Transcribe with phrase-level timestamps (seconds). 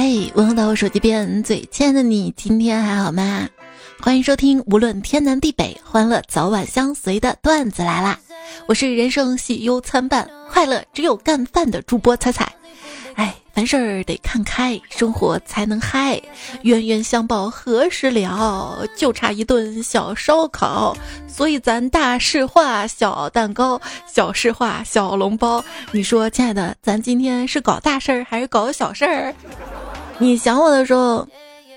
[0.00, 3.48] 嘿，问候到我手机边最亲爱的你，今天还好吗？
[4.00, 8.16] 欢迎收听，无论天南地北，欢乐早晚相随的段子来啦！
[8.68, 12.52] 我是人生喜忧参半，快乐只有干饭的主播彩彩。
[13.14, 16.22] 哎，凡事儿得看开，生活才能嗨。
[16.62, 18.86] 冤冤相报何时了？
[18.96, 20.96] 就差一顿小烧烤。
[21.26, 25.64] 所以咱大事化小蛋糕，小事化小笼包。
[25.90, 29.34] 你说，亲爱的，咱今天是搞大事儿还是搞小事儿？
[30.20, 31.26] 你想我的时候，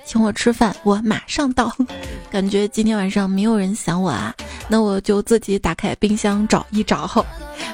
[0.03, 1.71] 请我吃饭，我马上到。
[2.31, 4.33] 感觉今天晚上没有人想我啊，
[4.67, 7.23] 那我就自己打开冰箱找一找。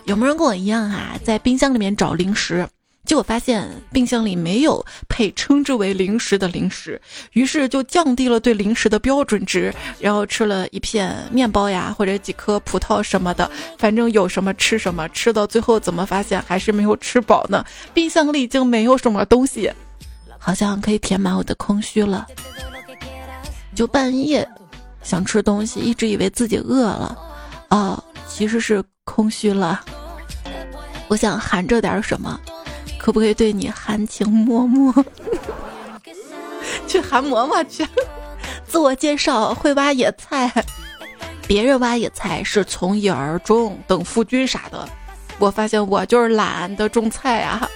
[0.03, 2.67] 有没有人跟我一样啊，在冰箱里面找零食？
[3.05, 17.63] 结果发现冰箱里没有配称之为零食的零食，于是就降低了对零食的标准值，然后吃了一片面包呀，或者几颗葡萄什么的，反正有什么吃什么，吃到最后怎么发现还是没有吃饱呢？
[17.93, 19.71] 冰箱里已经没有什么东西，
[20.47, 22.25] 好像可以填满我的空虚了。
[23.75, 24.47] 就半夜
[25.03, 27.17] 想吃东西，一直以为自己饿了，
[27.69, 29.83] 哦，其实是空虚了。
[31.09, 32.39] 我想含着点什么。
[32.97, 35.05] 可不可以对你含情脉脉？
[36.87, 37.85] 去含馍馍去。
[38.65, 40.49] 自我介绍会挖野菜，
[41.45, 44.87] 别人挖野菜是从一而终，等夫君啥的。
[45.39, 47.69] 我发现我就是懒得种菜啊。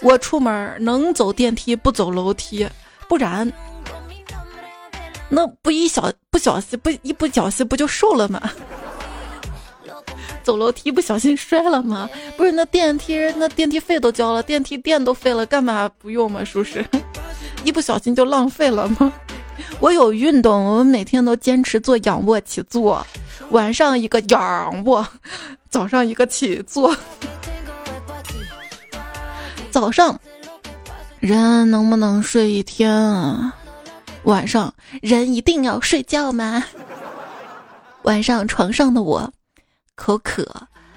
[0.00, 2.66] 我出门能走电梯不走楼梯，
[3.08, 3.50] 不然
[5.28, 8.40] 那不一小不小心不一不小心不就瘦了吗？
[10.42, 12.08] 走楼梯不小心摔了吗？
[12.36, 16.42] 不是那电梯那电梯费都交了，电梯电都费了，干嘛不用吗？
[16.44, 16.84] 是不是？
[17.64, 19.12] 一不小心就浪费了吗？
[19.80, 23.04] 我有运动，我每天都坚持做仰卧起坐，
[23.50, 25.06] 晚上一个仰卧，
[25.68, 26.96] 早上一个起坐。
[29.80, 30.18] 早上
[31.20, 33.54] 人能不能睡一天啊？
[34.24, 36.64] 晚上人一定要睡觉吗？
[38.02, 39.32] 晚上床上的我。
[39.94, 40.44] 口渴，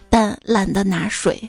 [0.10, 1.48] 但懒得拿水。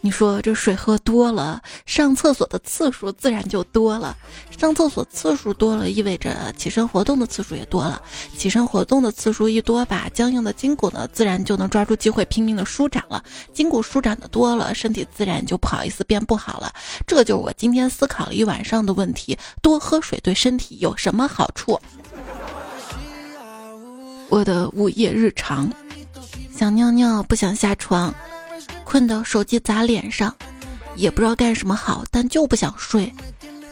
[0.00, 4.16] 你说这水喝多了，上厕所的次数自然就多了。
[4.56, 8.00] 上厕所次数多了，意味着起身活动的次数也多了。
[8.36, 13.22] 起身活动的次数一多吧，僵硬的筋骨呢，自然就能抓住机会拼命的舒展了。
[13.52, 16.72] 筋骨舒展的多了，身体自然就不好意思变不好了。
[17.04, 21.78] 这就是我今天思考了一晚上的问题：多喝水对身体有什么好处？
[24.28, 25.68] 我的午夜日常。
[26.54, 28.12] 想尿尿不想下床，
[28.88, 30.34] 困到手机砸脸上，
[30.96, 33.12] 也不知道干什么好，但就不想睡。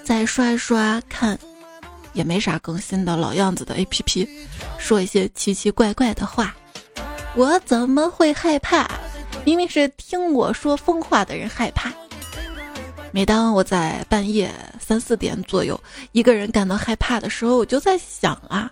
[0.04, 1.38] 再刷一刷看，
[2.12, 4.28] 也没啥更新的，老样子的 A P P，
[4.76, 6.54] 说一些奇奇怪怪的话。
[7.34, 8.86] 我怎么会害怕？
[9.42, 11.90] 明明是听我说疯话的人害怕。
[13.10, 15.80] 每当我在半夜三四点左右
[16.12, 18.70] 一个人感到害怕的时候，我就在想啊。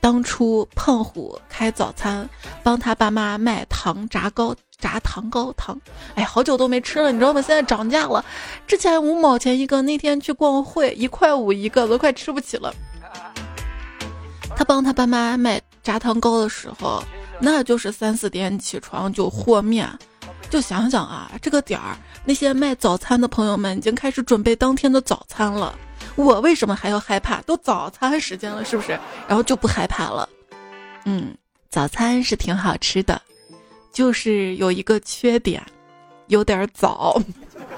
[0.00, 2.26] 当初胖虎开早餐，
[2.62, 5.80] 帮他爸妈卖糖炸糕、炸糖糕糖，
[6.14, 7.40] 哎，好久都没吃了，你知道吗？
[7.40, 8.22] 现在涨价了，
[8.66, 12.70] 之前五毛钱一个，那天去逛会一块五一个，都快吃不起了。
[14.54, 17.02] 他帮他爸妈卖炸糖糕的时候，
[17.40, 19.88] 那就是三四点起床就和面，
[20.50, 21.96] 就想想啊，这个点儿，
[22.26, 25.74] 那些卖早餐的朋友们已经开始准备当天的早餐了。
[26.14, 27.40] 我为什么还要害怕？
[27.46, 29.00] 都早餐时间了，是不是？
[29.26, 30.28] 然后就不害怕了。
[31.06, 31.34] 嗯，
[31.70, 33.20] 早餐是挺好吃的，
[33.94, 35.64] 就是有一个缺点，
[36.26, 37.18] 有点早。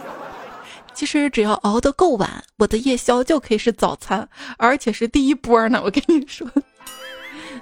[0.95, 5.81] 其实只要熬得够晚，我的夜宵就可以是早餐，而且是第一波呢。
[5.85, 6.49] 我跟你说，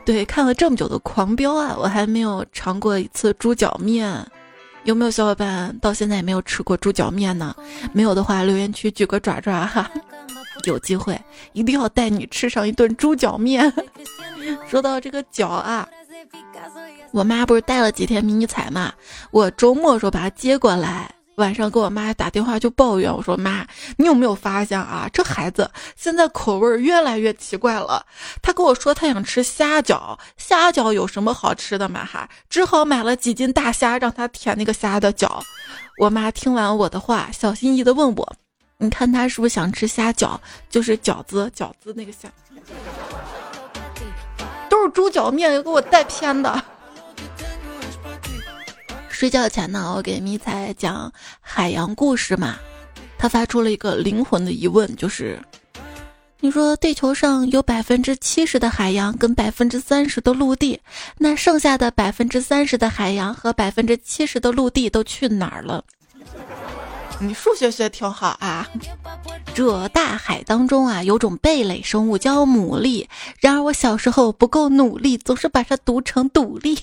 [0.07, 4.25] 对，看了这么久的狂飙啊，我还没有尝过一次猪脚面。
[4.85, 7.57] 有没有小伙伴到现在也没有吃过猪脚面呢？
[7.93, 9.91] 没有的话，留言区举个爪爪哈。
[10.67, 11.21] 有机会
[11.53, 13.73] 一定要带你吃上一顿猪脚面。
[14.71, 15.89] 说到这个脚啊，
[17.15, 18.93] 我妈不是带了几天迷你彩嘛，
[19.31, 23.65] 我周末时候把她接过来，晚上给我妈打电话就抱怨，我说妈，
[23.97, 28.05] 你有没有发现啊，这孩子现在口味越来越奇怪了。
[28.43, 32.29] 他跟我说他想吃虾饺，虾饺有什么好吃的嘛哈？
[32.51, 35.41] 只好买了几斤大虾让他舔那个虾的脚。
[36.01, 38.35] 我妈听完我的话，小心翼翼的问我。
[38.79, 40.37] 你看他是不是想吃虾饺？
[40.69, 42.29] 就是饺子，饺子那个虾，
[44.69, 46.61] 都是猪脚面，给我带偏的。
[49.15, 52.57] 睡觉前呢，我给迷彩讲海洋故事嘛，
[53.17, 55.41] 他发出了一个灵魂的疑问，就是：
[56.41, 60.81] 你说地球上有百分之七十的海洋跟百分之三十的陆地，
[61.17, 65.85] 那剩下的百分之三十的海洋和百分之七十的陆地都去哪儿了？
[67.21, 68.69] 你数学学挺好啊！
[69.55, 73.07] 这大海当中啊，有种贝类生物叫牡蛎。
[73.39, 76.77] 然而我小时候不够努力，总是把它读成独立。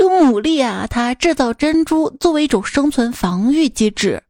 [0.00, 4.22] 这个牡蛎啊，它制造珍珠作为一种生存防御机制。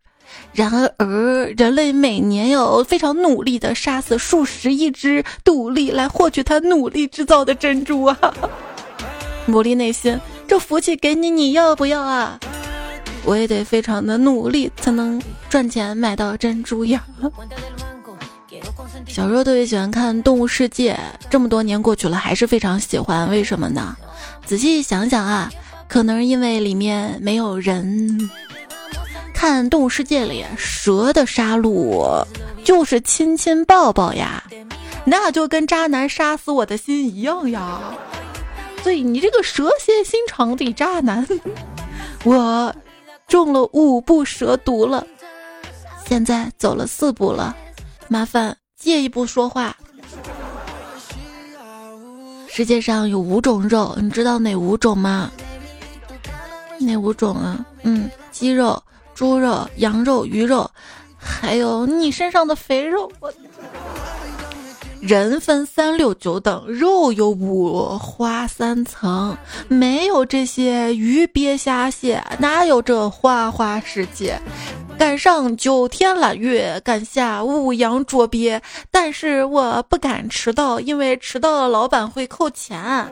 [0.53, 0.69] 然
[0.99, 8.19] 而，人类每年要非常努力的杀死数十亿只牡蛎来获取它努力制造的珍珠啊！
[9.47, 10.19] 牡蛎内心，
[10.49, 12.37] 这福气给你，你要不要啊？
[13.25, 17.05] 我也得非常的努力才能赚钱买到珍珠呀。
[19.07, 20.95] 小时候特别喜欢看《动物世界》，
[21.31, 23.31] 这么多年过去了，还是非常喜欢。
[23.31, 23.97] 为什么呢？
[24.51, 25.49] 仔细想想啊，
[25.87, 28.29] 可能因为里面没有人。
[29.33, 32.27] 看《动物世界》里，蛇的杀戮
[32.65, 34.43] 就是亲亲抱抱呀，
[35.07, 37.81] 那就跟渣男杀死我的心一样呀。
[38.83, 41.25] 所以你这个蛇蝎心肠的渣男，
[42.25, 42.75] 我。
[43.29, 45.07] 中了五步蛇毒了，
[46.09, 47.55] 现在走了四步了，
[48.09, 49.77] 麻烦借一步说话。
[52.61, 55.31] 世界上有五种肉，你知道哪五种吗？
[56.79, 57.65] 哪五种啊？
[57.85, 58.83] 嗯，鸡肉、
[59.15, 60.71] 猪肉、羊肉、鱼肉，
[61.17, 63.11] 还有你身上的肥肉。
[63.19, 63.33] 我。
[65.01, 69.35] 人分三六九等，肉有五花三层，
[69.67, 74.39] 没有这些鱼鳖虾蟹，哪有这花花世界？
[75.01, 78.61] 敢上九天揽月，敢下五洋捉鳖，
[78.91, 83.11] 但是我不敢迟到，因为迟到了老板会扣钱。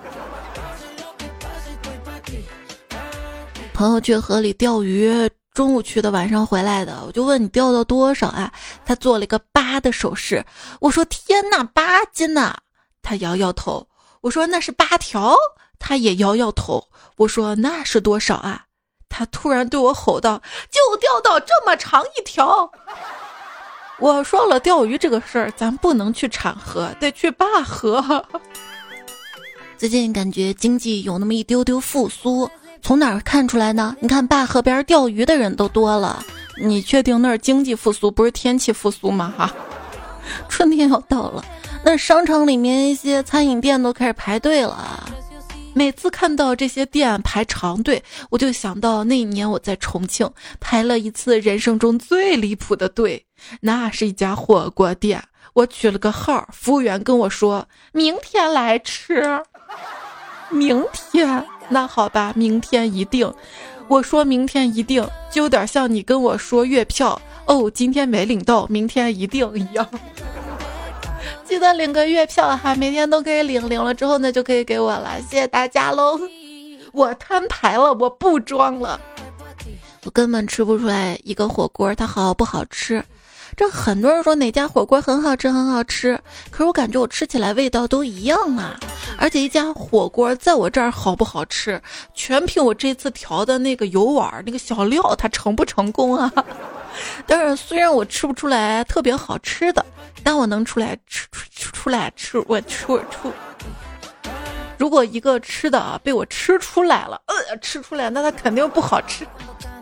[3.72, 5.30] 朋友去河里钓鱼。
[5.54, 8.52] 中午去的，晚上回来的，我就问你钓到多少啊？
[8.84, 10.44] 他做了一个八的手势。
[10.80, 12.54] 我说天哪，八斤呐！
[13.00, 13.88] 他摇摇头。
[14.20, 15.34] 我说那是八条。
[15.78, 16.88] 他也摇摇头。
[17.16, 18.66] 我说那是多少啊？
[19.08, 20.40] 他突然对我吼道
[20.70, 22.70] ：“就钓到这么长一条。”
[23.98, 28.24] 我说了，钓鱼这个事儿，咱不能去产河，得去灞河。
[29.76, 32.48] 最近感觉经济有那么一丢丢复苏。
[32.80, 33.96] 从哪儿看出来呢？
[33.98, 36.24] 你看灞河边钓鱼的人都多了，
[36.62, 39.34] 你确定那儿经济复苏不是天气复苏吗？
[39.36, 39.52] 哈，
[40.48, 41.44] 春天要到了，
[41.84, 45.04] 那商场里面一些餐饮店都开始排队了。
[45.74, 50.28] 每次看到这些店排长队，我就想到那一年我在重庆
[50.58, 53.24] 排了一次人生中最离谱的队，
[53.60, 55.22] 那是一家火锅店，
[55.54, 59.40] 我取了个号，服务员跟我说明天来吃，
[60.50, 61.44] 明天。
[61.68, 63.32] 那好吧，明天一定。
[63.88, 69.88] 我说明天一定，就有点像你跟我说月票哦，今天没领到，明天一定一样。
[71.48, 76.20] 记得领个月票哈，每天都可以领，领了之后呢就可以给我了，谢谢大家喽。
[76.92, 79.00] 我摊牌了，我不装了，
[80.04, 83.02] 我根本吃不出来一个火锅它好不好吃。
[83.58, 86.16] 这很多人说哪家火锅很好吃，很好吃，
[86.48, 88.78] 可是我感觉我吃起来味道都一样啊。
[89.18, 91.82] 而且一家火锅在我这儿好不好吃，
[92.14, 96.32] 全凭我这次调的那个油碗儿、那个小料，它成不成功啊？
[97.26, 99.84] 但是虽然我吃不出来特别好吃的，
[100.22, 103.32] 但我能出来吃出出来吃，我出出。
[104.76, 109.26] 如果一个吃的啊被我吃出来了，呃，吃出来，那它肯定不好吃。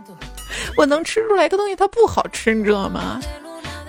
[0.79, 3.21] 我能吃出来一个东西它不好吃，你知道吗？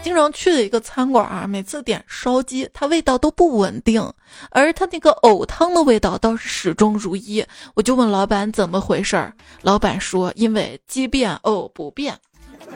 [0.03, 4.01] 经常去的一个餐馆啊，每次点烧鸡，它味道都不稳定，
[4.51, 7.45] 而它那个藕汤的味道倒是始终如一。
[7.73, 12.17] 我就问老板怎么回事儿，老板说因为鸡变藕不变。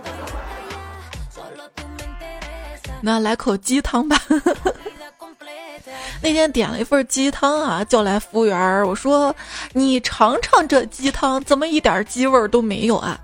[3.02, 4.22] 那来口鸡汤吧。
[6.22, 9.36] 那天点了一份鸡汤啊，叫来服务员，我说
[9.74, 13.20] 你尝尝这鸡汤，怎么一点鸡味都没有啊？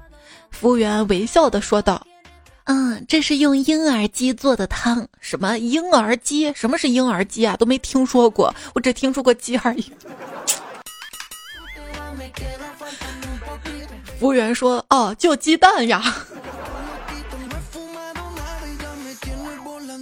[0.50, 2.02] 服务员微笑的说道。
[2.68, 5.08] 嗯，这是用婴儿鸡做的汤。
[5.22, 6.54] 什么婴儿鸡？
[6.54, 7.56] 什么是婴儿鸡啊？
[7.56, 9.92] 都没听说过，我只听说过鸡而已。
[14.20, 16.04] 服务员说：“哦，就鸡蛋呀，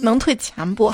[0.00, 0.92] 能退钱不？”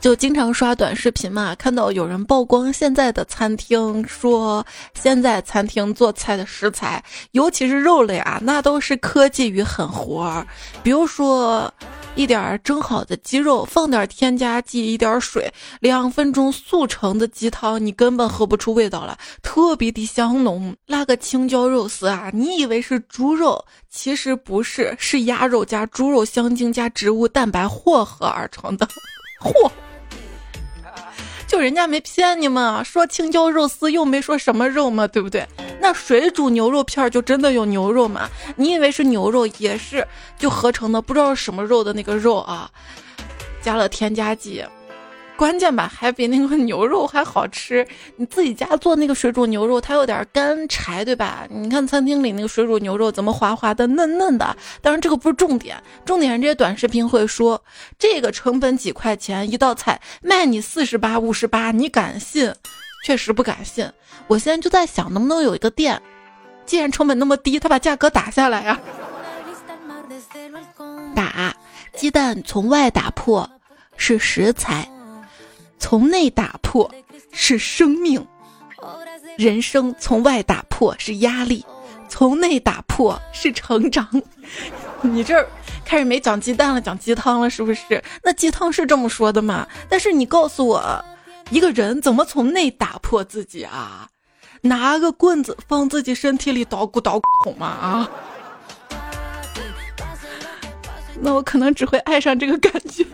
[0.00, 10.46] 就经常刷短视频嘛，看到有人曝光现在的餐厅，说现在餐厅做菜的食材，尤其是肉类啊，那都是科技与狠活儿。
[10.82, 11.70] 比如说，
[12.14, 20.74] 一点蒸好的鸡肉，放点添加剂，一点水，两分钟速成的鸡汤，你根本喝不出味道来，特别的香浓。
[20.86, 28.88] 那个青椒肉丝啊，你以为是猪肉，其实不是，是鸭肉加猪肉香精加植物蛋白混合而成的，
[29.42, 29.70] 嚯！
[31.50, 35.44] 就人家没骗你们，说青椒肉丝又没说什么肉嘛，对不对？
[35.80, 38.30] 那水煮牛肉片就真的有牛肉吗？
[38.54, 40.06] 你以为是牛肉，也是
[40.38, 42.70] 就合成的，不知道是什么肉的那个肉啊，
[43.60, 44.64] 加了添加剂。
[45.40, 47.86] 关键吧，还比那个牛肉还好吃。
[48.16, 51.46] 你自己家做那个水煮牛肉，它有点干柴，对吧？
[51.48, 54.54] 你看餐厅里那个水煮牛肉怎么滑滑的、嫩嫩的。
[54.82, 57.58] 当然这个不是重点，重点是这些短视频会说
[57.98, 62.52] 这个成本几块钱一道菜，卖你四十八、五十八，你敢信？
[63.06, 63.90] 确实不敢信。
[64.26, 65.98] 我现在就在想，能不能有一个店，
[66.66, 68.78] 既然成本那么低，他把价格打下来啊？
[71.16, 71.56] 打
[71.94, 73.48] 鸡蛋从外打破
[73.96, 74.86] 是食材。
[75.80, 76.88] 从内打破
[77.32, 78.24] 是生命，
[79.36, 81.64] 人生从外打破是压力，
[82.08, 84.06] 从内打破是成长。
[85.02, 85.48] 你这儿
[85.84, 88.02] 开始没讲鸡蛋了，讲鸡汤了，是不是？
[88.22, 89.66] 那鸡汤是这么说的吗？
[89.88, 91.04] 但是你告诉我，
[91.50, 94.06] 一个人怎么从内打破自己啊？
[94.62, 97.66] 拿个棍子放自己身体里捣鼓捣鼓吗？
[97.66, 98.10] 啊？
[101.22, 103.04] 那我可能只会爱上这个感觉。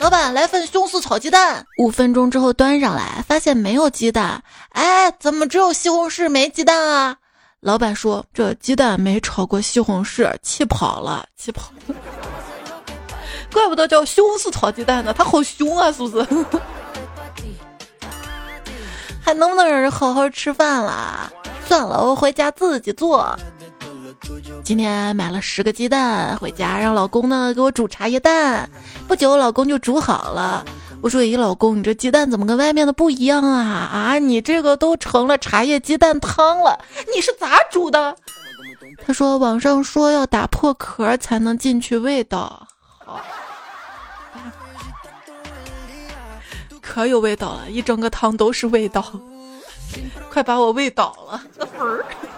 [0.00, 1.66] 老板，来份西红柿炒鸡蛋。
[1.78, 4.42] 五分钟之后端上来，发现没有鸡蛋。
[4.70, 7.16] 哎，怎么只有西红柿没鸡蛋啊？
[7.60, 11.94] 老板说：“这鸡蛋没炒过西红柿，气跑了，气跑了。
[13.52, 16.24] 怪不得叫西红柿炒鸡蛋呢，它好凶啊，是不是？
[19.20, 21.28] 还能不能让人好好吃饭啦？
[21.66, 23.36] 算了，我回家自己做。”
[24.64, 28.68] 今天买了十个鸡蛋回家，让老公呢给我煮茶叶蛋。
[29.06, 30.64] 不久，老公就煮好了。
[31.00, 33.62] 我说：“咦，老公，你这鸡蛋怎么跟外面的不一样啊？
[33.62, 36.78] 啊，你这个都成了茶叶鸡蛋汤了，
[37.14, 38.16] 你是咋煮的？”
[39.06, 42.66] 他说：“网上说要打破壳才能进去味道，
[43.04, 43.20] 好，
[46.82, 49.04] 可有味道了，一整个汤都是味道，
[50.30, 51.42] 快把我喂倒了。”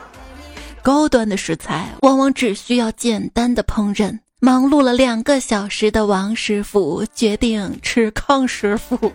[0.82, 4.18] 高端的食材往往只需要简单的烹饪。
[4.42, 9.12] 忙碌了两个小时的王师傅决定吃康师傅。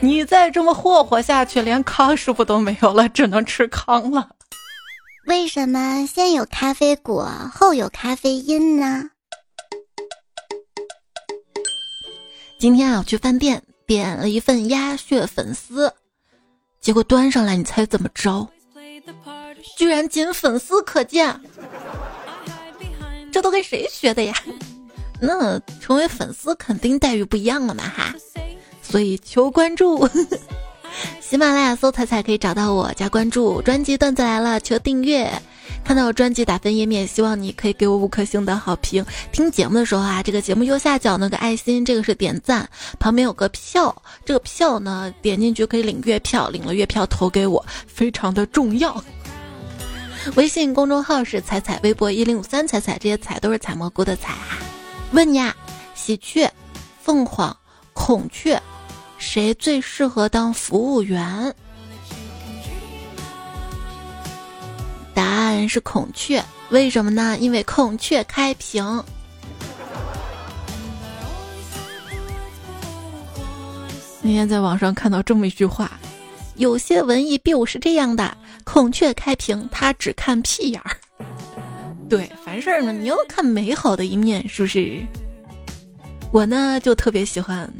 [0.00, 4.30] 你再这么霍霍下去，连康师傅都没有了，只能吃康了。
[5.26, 9.04] 为什么先有咖啡果后有咖啡因呢？
[12.58, 15.94] 今天啊，我去饭店点了一份鸭血粉丝，
[16.80, 18.48] 结果端上来，你猜怎么着？
[19.76, 21.40] 居然仅粉丝可见，
[23.32, 24.34] 这都跟谁学的呀？
[25.20, 28.14] 那成为粉丝肯定待遇不一样了嘛哈，
[28.82, 30.08] 所以求关注，
[31.20, 33.62] 喜马拉雅搜“彩彩”可以找到我，加关注。
[33.62, 35.30] 专辑段子来了，求订阅。
[35.82, 39.04] 看到专辑打分页面，希望你可以给我五颗星的好评。
[39.32, 42.68] 听节目的时候啊，这个节目右下角那个爱心，这个是点赞，
[42.98, 43.94] 旁边有个票，
[44.24, 49.02] 这个票呢点进去可以领月票，领了月票投给我，非常的重要。
[50.36, 54.58] 微信公众号是彩彩，微博一零五三彩彩，这些彩都是采蘑菇的采哈。
[55.12, 55.54] 问你啊，
[55.94, 56.50] 喜鹊、
[57.02, 57.56] 凤凰、
[57.92, 58.60] 孔雀，
[59.18, 61.54] 谁最适合当服务员？
[65.12, 67.38] 答案是孔雀，为什么呢？
[67.38, 69.04] 因为孔雀开屏。
[74.20, 75.92] 那天在网上看到这么一句话，
[76.56, 80.96] 有些文艺 biu 是这样的：孔雀开屏，他只看屁眼儿。
[82.08, 85.02] 对，凡事呢，你要看美好的一面，是不是？
[86.32, 87.72] 我呢，就特别喜欢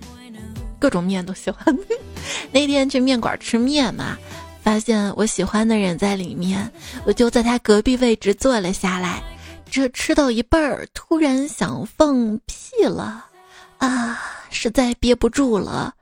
[0.78, 1.64] 各种面都喜欢。
[2.50, 4.16] 那天去面馆吃面嘛。
[4.62, 6.72] 发现我喜欢的人在里面，
[7.04, 9.22] 我就在他隔壁位置坐了下来。
[9.70, 13.26] 这吃到一半儿，突然想放屁了，
[13.76, 15.92] 啊，实在憋不住了。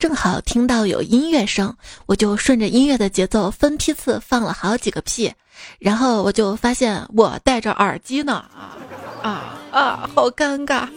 [0.00, 1.76] 正好听到有音乐声，
[2.06, 5.30] 我就顺着音乐的节奏分批次放了好几个屁。
[5.78, 8.78] 然后我就发现我戴着耳机呢，啊
[9.22, 10.88] 啊啊，好尴尬。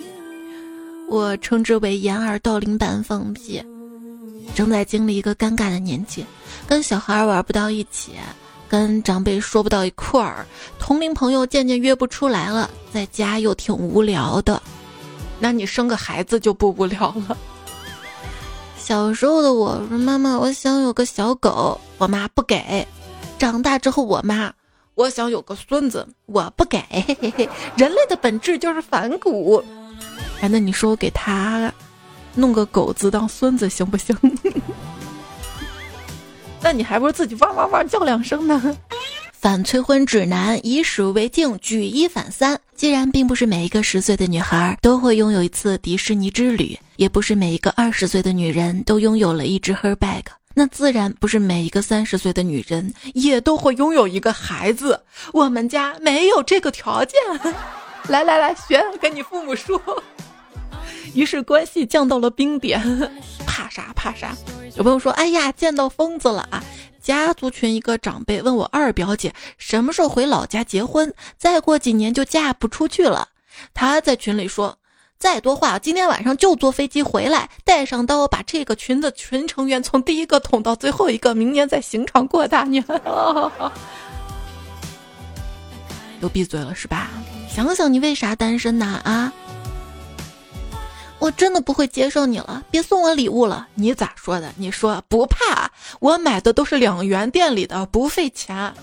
[1.10, 3.62] 我称之为掩耳盗铃般放屁。
[4.56, 6.26] 正在经历一个尴尬的年纪。
[6.66, 8.14] 跟小孩玩不到一起，
[8.70, 10.46] 跟长辈说不到一块儿，
[10.80, 14.64] 同龄朋友渐渐约不出来了，在家又挺无聊的。
[15.42, 17.38] 那你生个孩子就不无聊了。
[18.84, 22.86] 小时候的我说：“妈妈，我想有个小狗。”我妈不给。
[23.40, 24.52] 长大之后，我妈
[24.96, 26.78] ：“我想有个孙子。”我不给。
[27.78, 29.63] 人类的本质就是反骨。
[30.42, 31.72] 哎，那你说我给他
[32.36, 34.13] 弄个狗子当孙子行不行？
[36.62, 38.78] 那你还不如自己汪汪汪叫两声呢。
[39.44, 42.58] 反催婚指南，以史为镜，举一反三。
[42.78, 50.24] 既然并不是每一个十岁的女孩都会拥有一次迪士尼之旅，也不是每一个二十岁的女人都拥有了一只 her bag，
[50.54, 54.98] 那自然不是每一个三十岁的女人也都会拥有一个孩子。
[55.34, 57.20] 我们家没有这个条件。
[58.08, 59.78] 来来来，学，跟你父母说。
[61.14, 62.82] 于是关系降到了冰点，
[63.46, 64.34] 怕啥怕啥。
[64.78, 66.64] 有朋友说：“哎呀，见到疯子了啊！”
[67.04, 73.28] 家族群一个长辈问我二表姐什么时候回老家结婚，再过几年就嫁不出去了。
[73.74, 74.78] 他在群里说
[75.20, 82.82] ：“再多话，今天晚上就坐飞机回来，带上刀把这个群的群成员从第一个捅到最后一个，明年再刑场过大年。
[86.22, 87.10] ”都闭嘴了是吧？
[87.54, 89.02] 想想你为啥单身呢？
[89.04, 89.34] 啊？
[91.20, 93.68] 我真的不会接受你了，别送我礼物了。
[93.76, 94.54] 你咋说的？
[94.58, 95.53] 你说不怕？
[96.04, 98.74] 我买的都是两元店里的，不费钱。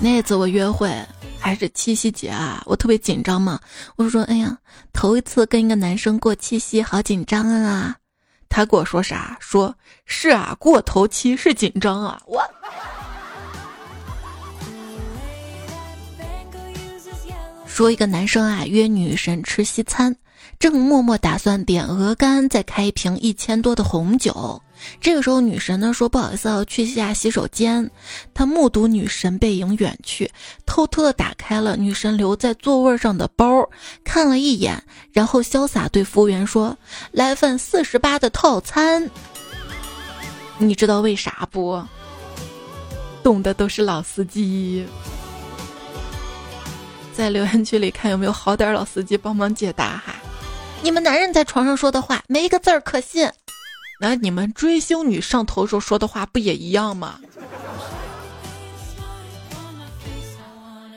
[0.00, 0.92] 那次我约会
[1.38, 3.60] 还是七夕节啊，我特别紧张嘛。
[3.94, 4.58] 我说：“哎呀，
[4.92, 7.94] 头一次跟一个男生过七夕，好紧张啊。”
[8.50, 9.36] 他跟我说啥？
[9.38, 9.72] 说
[10.06, 12.20] 是啊，过头七是紧张啊。
[12.26, 12.42] 我。
[17.64, 20.16] 说一个男生啊约女神吃西餐，
[20.58, 24.60] 正默默打算点鹅肝，再开一瓶一千多的红酒。
[25.00, 27.90] 这个时候女神呢说不好意思，要去下洗手间。
[28.32, 30.30] 他目睹女神背影远去，
[30.66, 33.68] 偷偷的打开了女神留在座位上的包，
[34.04, 36.76] 看了一眼，然后潇洒对服务员说
[37.12, 39.08] ：“来份四十八的套餐。”
[40.58, 41.82] 你知道为啥不？
[43.22, 44.86] 懂的都是老司机。
[47.12, 50.14] 在留言区里看有没有好点老司机帮忙解答哈。
[50.82, 53.30] 你们男人在床上说的话没一个字儿可信，
[54.06, 57.18] 那你们追星女上头时候说的话不也一样吗？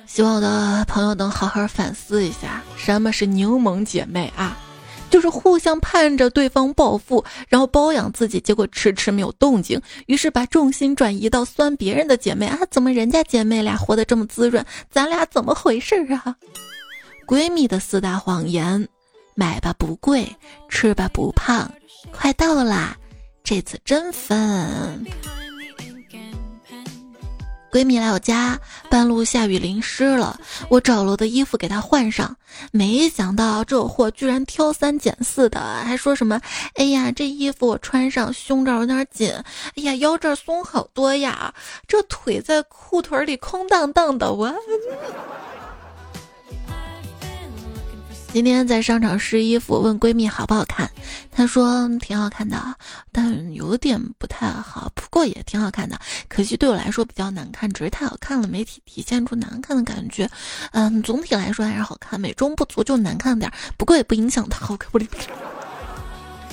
[0.06, 4.58] 希望我的朋友能好好反思一下，什么是柠檬姐妹啊？
[5.10, 16.36] 就是互相盼着对方暴富，然后包养自己，结果迟迟没有动静，于是把重心转移到酸别人的姐妹啊，怎么人家姐妹俩活得这么滋润，咱俩怎么回事啊？
[17.26, 18.86] 闺蜜的四大谎言：
[19.34, 20.36] 买吧不贵，
[20.68, 21.72] 吃吧不胖，
[22.12, 22.96] 快到啦，
[23.44, 25.06] 这次真分。
[27.70, 30.40] 闺蜜来我家，半路下雨淋湿了，
[30.70, 32.36] 我找了我的衣服给她换上，
[32.72, 36.42] 没想到这货居然挑三拣四的，还说什么
[36.76, 39.32] ：“哎呀，这衣服我穿上胸这儿有点紧，
[39.76, 41.54] 哎呀腰这松好多呀，
[41.88, 44.52] 这腿在裤腿里空荡荡的。”我。
[48.38, 50.88] 今天在商场试衣服，问闺蜜好不好看，
[51.32, 52.76] 她说挺好看的，
[53.12, 56.00] 但有点不太好，不过也挺好看的。
[56.28, 60.30] 可惜对我来说比较难看，只是太好看了，没体体现出难看的感觉。
[60.72, 64.92] 嗯，总体来说还是好看，美中不足就难看点，不过也不影响它好看。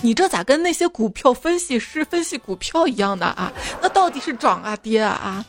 [0.00, 3.52] 你这咋跟那些股票分析师分析股票一样的啊？
[3.82, 5.44] 那到底是涨啊跌啊啊？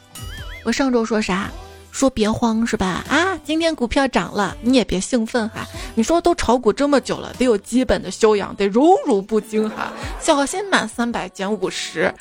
[0.65, 1.49] 我上周说啥？
[1.95, 3.05] 说别慌是吧？
[3.07, 5.65] 啊，今天股票涨了，你也别兴奋哈。
[5.93, 9.93] 你说都炒股这么久了，得有基本的修养，得荣辱不惊哈。
[10.19, 12.13] 小心满三百减五十。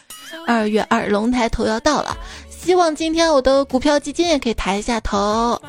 [0.46, 2.16] 二月二龙抬头要到了，
[2.48, 5.60] 希望今天我的股票基金也可以抬一下头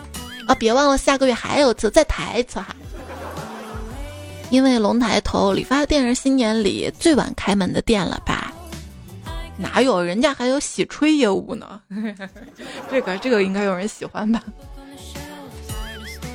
[0.47, 0.53] 啊！
[0.59, 2.75] 别忘了下个月还有次，再抬一次哈。
[4.51, 8.53] 因为龙抬头理发店是新年里最晚开门的店了吧？
[9.57, 11.81] 哪有人家还有洗吹业务呢？
[12.91, 14.43] 这个这个应该有人喜欢吧？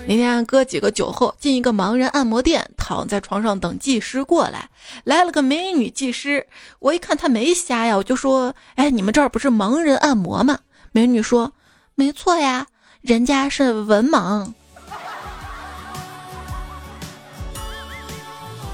[0.07, 4.69] 那天哥几个酒后进一个盲人按摩店，躺在床上等技师过来。
[5.05, 6.47] 来了个美女技师，
[6.79, 10.59] 我一看她没瞎呀，我就说：“哎，你们这儿不是盲人按摩吗？”
[10.91, 11.53] 美女说
[11.95, 12.67] ：“没错呀，
[13.03, 14.51] 人家是文盲。”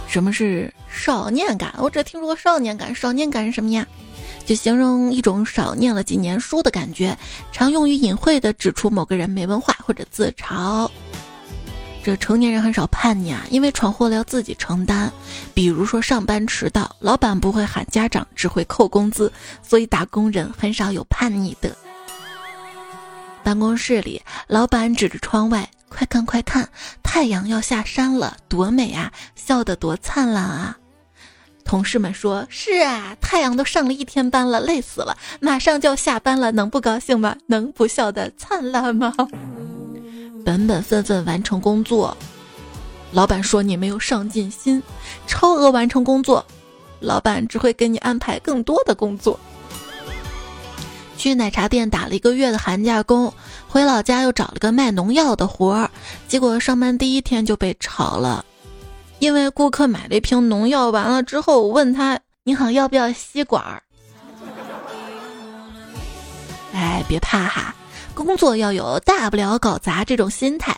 [0.07, 1.75] 什么是少年感？
[1.79, 3.87] 我只听说过少年感，少年感是什么呀？
[4.47, 7.19] 就形容一种少念了几年书的感觉，
[7.51, 10.89] 常用于隐晦的指出某个人没文化或者自嘲。
[12.05, 15.13] 这成年人很少叛逆啊，因为闯祸了要自己承担。
[15.53, 21.77] 比如说上班迟到，老板不会喊家长，只会扣工资，所以打工人很少有叛逆的。
[23.43, 26.69] 办公室里，老板指着窗外：“快看快看，
[27.03, 30.79] 太阳要下山了，多美啊，笑得多灿烂啊！”
[31.66, 37.37] 同事们说：“是啊，太阳都上了一天班了，累死了，马上就要下班了，能不高兴吗？
[37.46, 39.12] 能不笑得灿烂吗？”
[40.46, 42.16] 本本分分完成工作，
[43.11, 44.81] 老板说你没有上进心；
[45.26, 46.46] 超额完成工作，
[47.00, 49.38] 老板只会给你安排更多的工作。
[51.18, 53.33] 去奶茶店打了一个月的寒假工，
[53.66, 55.90] 回老家又找了个卖农药的活儿，
[56.29, 58.44] 结果上班第一天就被炒了，
[59.18, 63.62] 因为顾客买了一瓶农药，完了之后我问他：“你好，要不要吸管？”
[66.72, 67.74] 哎，别怕哈，
[68.14, 70.76] 工作要有大不了搞砸这种心态。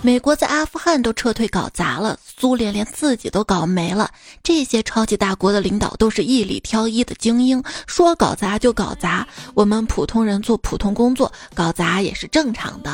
[0.00, 4.10] 美国在阿富汗都撤退搞砸了，苏联连自己都搞没了。
[4.42, 9.26] 这些超级大国的领导都是一里挑一的精英，说搞砸就搞砸。
[9.54, 12.90] 我们普通人做普通工作，搞砸也是正常的。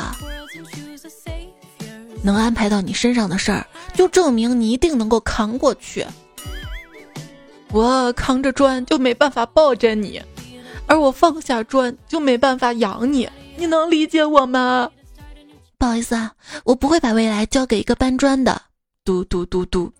[2.23, 3.65] 能安排到你身上的事儿，
[4.01, 6.03] 就证明你一定能够扛过去。
[7.71, 10.19] 我扛着砖就没办法抱着你，
[10.87, 13.29] 而我放下砖就没办法养你。
[13.57, 14.89] 你能理解我吗？
[15.77, 16.31] 不好意思啊，
[16.63, 18.59] 我不会把未来交给一个搬砖的。
[19.05, 19.93] 嘟嘟嘟嘟，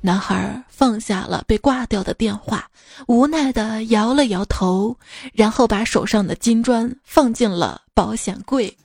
[0.00, 2.68] 男孩放下了被挂掉的电话，
[3.06, 4.96] 无奈的摇了摇头，
[5.32, 8.76] 然后把手上的金砖放进了保险柜。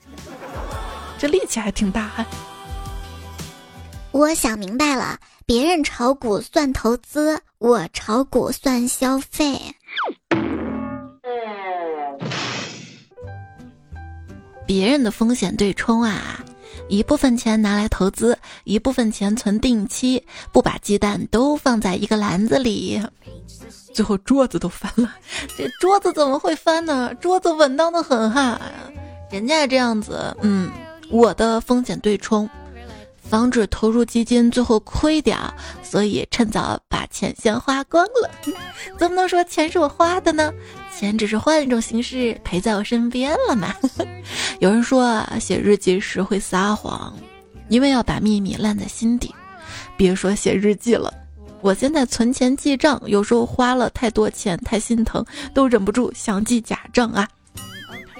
[1.17, 2.23] 这力气还挺大。
[4.13, 9.59] 我想明白了，别人炒股算投资，我炒股算消费。
[14.67, 16.45] 别人的风险对冲啊，
[16.87, 23.01] 一部分钱拿来投资，一部分钱存定期，不把鸡蛋都放在一个篮子里，
[23.95, 25.15] 最后桌子都翻了。
[25.57, 27.11] 这桌子怎么会翻呢？
[27.15, 28.61] 桌子稳当的很哈，
[29.31, 30.69] 人家这样子，嗯，
[31.09, 32.47] 我的风险对冲。
[33.27, 35.37] 防止投入基金最后亏掉，
[35.81, 38.29] 所以趁早把钱先花光了。
[38.97, 40.53] 怎么能说钱是我花的呢？
[40.95, 43.73] 钱只是换一种形式陪在我身边了嘛。
[44.59, 47.11] 有人说写日记时会撒谎，
[47.69, 49.33] 因为要把秘密烂在心底。
[49.97, 51.11] 别说写日记了，
[51.61, 57.27] 我现在存钱记账，有时候花了太多钱，太心疼，都忍不住想记假账啊。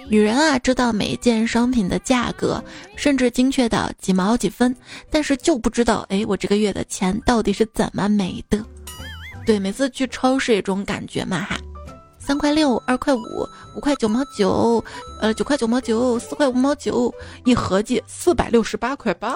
[0.09, 2.63] 女人啊，知道每一件商品的价格，
[2.95, 4.75] 甚至精确到几毛几分，
[5.09, 8.63] 但是就不知道，哎，我这个月的钱到底是怎么没的？
[9.45, 11.57] 对，每次去超市，这种感觉嘛哈，
[12.19, 14.83] 三块六，二块五，五块九毛九，
[15.19, 17.13] 呃，九块九毛九，四块五毛九，
[17.45, 19.35] 一合计四百六十八块八。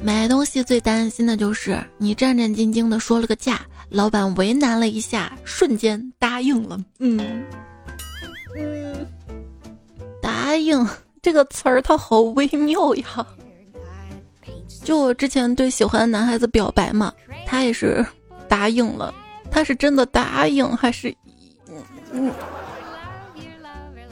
[0.00, 3.60] 买东西最担心的就是你战战兢兢的说了个价。
[3.90, 6.78] 老板为难了一下，瞬间答应了。
[6.98, 7.18] 嗯
[8.56, 9.06] 嗯，
[10.20, 10.86] 答应
[11.22, 13.26] 这个词儿它好微妙呀。
[14.84, 17.12] 就我之前对喜欢的男孩子表白嘛，
[17.46, 18.04] 他也是
[18.48, 19.14] 答应了。
[19.50, 21.10] 他是真的答应还是
[21.68, 22.32] 嗯嗯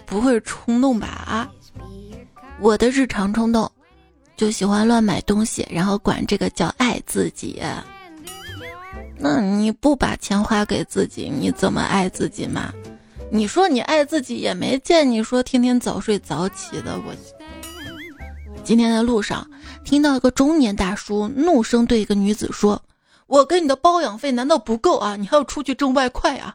[0.07, 1.07] 不会冲动吧？
[1.07, 1.51] 啊，
[2.59, 3.71] 我的日常冲动
[4.37, 7.63] 就喜欢乱买东西，然后管这个叫爱自己。
[9.27, 12.73] 那你不把钱花给自己，你怎么爱自己嘛？
[13.29, 16.97] 你说你爱自己，也没见你说天天早睡早起的。
[17.05, 17.13] 我
[18.63, 19.45] 今天在路上
[19.85, 22.81] 听到一个中年大叔怒声对一个女子说
[23.27, 25.17] ：“我给你的包养费难道不够啊？
[25.17, 26.55] 你还要出去挣外快啊？”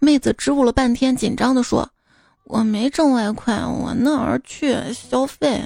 [0.00, 1.86] 妹子支吾了半天，紧张的说
[2.44, 5.62] ：“我没挣外快，我那儿去消费。”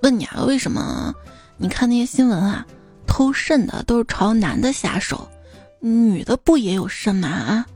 [0.00, 1.14] 问你啊，为什么？
[1.58, 2.66] 你看那些新闻啊？
[3.06, 5.28] 偷肾的都是朝男的下手，
[5.80, 7.28] 女的不也有肾吗？
[7.28, 7.66] 啊，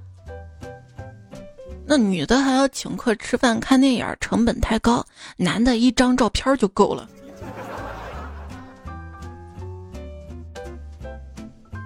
[1.87, 5.05] 那女的还要请客吃饭看电影，成本太高，
[5.37, 7.09] 男的一张照片就够了。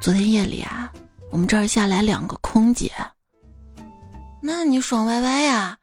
[0.01, 0.93] 昨天夜里啊，
[1.31, 2.93] 我们这儿下来两个空姐，
[4.43, 5.79] 那你爽歪歪呀？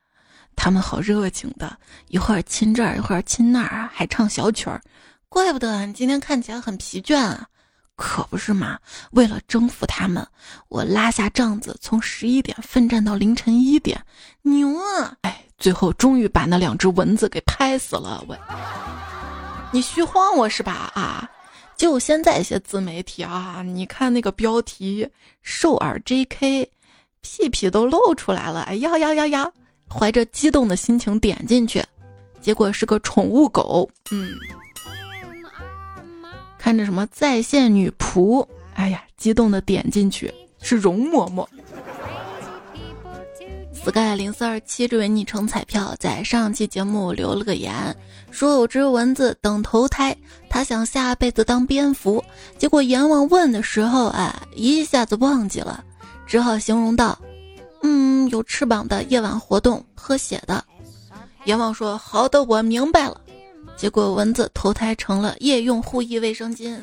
[0.56, 1.76] 他们好热情的，
[2.10, 4.80] 一会儿亲这儿，一会儿亲那儿，还唱小曲儿，
[5.28, 7.48] 怪不得你今天看起来很疲倦啊。
[7.96, 8.80] 可不是嘛！
[9.12, 10.28] 为了征服他们，
[10.70, 14.04] 我拉下帐子，从十一点奋战到凌晨一点，
[14.42, 15.16] 牛啊！
[15.22, 18.24] 哎，最后终于把那两只蚊子给拍死了。
[18.28, 18.36] 我，
[19.72, 20.92] 你虚晃我是吧？
[20.96, 21.30] 啊！
[21.78, 25.08] 就现在一些自媒体啊，你看那个标题
[25.42, 26.68] “瘦耳 JK”，
[27.22, 28.62] 屁屁都露出来了。
[28.62, 29.52] 哎呀呀呀呀！
[29.90, 31.84] 怀着激动的心情点进去，
[32.40, 33.90] 结果是个宠物狗。
[34.12, 34.36] 嗯。
[36.72, 41.46] 看着什么在线女仆，哎呀，激动的点进去是容嬷嬷。
[43.74, 47.74] sky 零四二七这位昵称彩票在上期节目留了个言，
[48.32, 50.16] 说有只蚊子等投胎，
[50.50, 52.24] 他想下辈子当蝙蝠，
[52.58, 55.84] 结果阎王问的时候，哎，一下子忘记了，
[56.26, 57.20] 只好形容道
[57.84, 60.64] ：“嗯，有翅膀的夜晚活动喝血的。”
[61.44, 63.20] 阎王说：“好的，我明白了。”
[63.82, 66.78] 结果蚊子投胎成了夜用护翼卫生巾，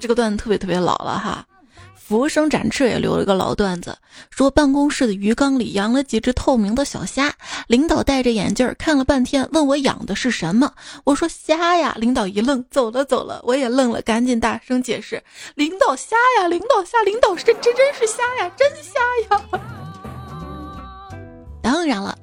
[0.00, 1.46] 这个段子特别特别老了哈。
[1.94, 3.96] 服务生展翅也留了个老段子，
[4.30, 7.32] 说办公室的鱼缸里养了几只透明的小虾，
[7.68, 10.72] 领导戴着眼镜看了半天，问我养的是什么，
[11.04, 15.22] 我说虾呀，领导一愣，走了走了，我也愣了，赶紧大声解释，
[15.54, 19.60] 领导虾呀，领导虾，领导是这真是虾呀，真虾呀。
[21.62, 22.18] 当然了。